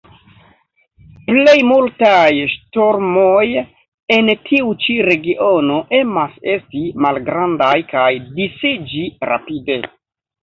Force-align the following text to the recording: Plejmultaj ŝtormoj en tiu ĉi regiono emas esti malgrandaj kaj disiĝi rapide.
Plejmultaj 1.25 2.29
ŝtormoj 2.53 3.43
en 4.15 4.31
tiu 4.47 4.71
ĉi 4.85 4.95
regiono 5.09 5.77
emas 5.99 6.39
esti 6.55 6.83
malgrandaj 7.07 7.75
kaj 7.93 8.09
disiĝi 8.41 9.05
rapide. 9.33 9.79